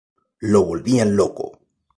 [0.39, 1.59] Lo volvían loco.